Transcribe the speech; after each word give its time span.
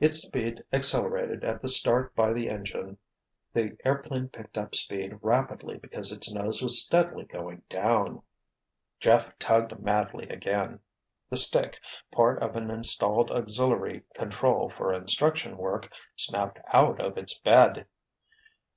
Its 0.00 0.16
speed 0.22 0.64
accelerated 0.72 1.44
at 1.44 1.62
the 1.62 1.68
start 1.68 2.12
by 2.16 2.32
the 2.32 2.48
engine 2.50 2.98
the 3.54 3.76
airplane 3.84 4.26
picked 4.28 4.58
up 4.58 4.74
speed 4.74 5.16
rapidly 5.22 5.76
because 5.76 6.10
its 6.10 6.34
nose 6.34 6.60
was 6.60 6.82
steadily 6.84 7.24
going 7.26 7.62
down. 7.68 8.20
Jeff 8.98 9.38
tugged 9.38 9.78
madly 9.78 10.28
again. 10.28 10.80
The 11.28 11.36
stick, 11.36 11.78
part 12.10 12.42
of 12.42 12.56
an 12.56 12.68
installed 12.68 13.30
auxiliary 13.30 14.02
control 14.16 14.68
for 14.68 14.92
instruction 14.92 15.56
work, 15.56 15.88
snapped 16.16 16.58
out 16.72 17.00
of 17.00 17.16
its 17.16 17.38
bed. 17.38 17.86